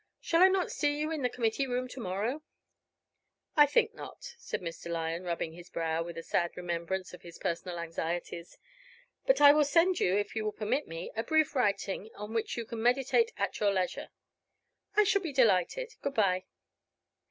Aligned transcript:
Shall 0.19 0.41
I 0.41 0.47
not 0.47 0.71
see 0.71 0.97
you 0.99 1.11
in 1.11 1.21
the 1.21 1.29
committee 1.29 1.67
room 1.67 1.87
to 1.89 1.99
morrow?" 1.99 2.41
"I 3.55 3.67
think 3.67 3.93
not," 3.93 4.33
said 4.39 4.59
Mr. 4.59 4.89
Lyon, 4.91 5.25
rubbing 5.25 5.53
his 5.53 5.69
brow, 5.69 6.01
with 6.01 6.17
a 6.17 6.23
sad 6.23 6.57
remembrance 6.57 7.13
of 7.13 7.21
his 7.21 7.37
personal 7.37 7.77
anxieties. 7.77 8.57
"But 9.27 9.41
I 9.41 9.51
will 9.53 9.63
send 9.63 9.99
you, 9.99 10.17
if 10.17 10.35
you 10.35 10.43
will 10.43 10.53
permit 10.53 10.87
me, 10.87 11.11
a 11.15 11.21
brief 11.23 11.53
writing, 11.55 12.09
on 12.15 12.33
which 12.33 12.57
you 12.57 12.65
can 12.65 12.81
meditate 12.81 13.31
at 13.37 13.59
your 13.59 13.71
leisure." 13.71 14.09
"I 14.95 15.03
shall 15.03 15.21
be 15.21 15.33
delighted. 15.33 15.93
Good 16.01 16.15
bye." 16.15 16.45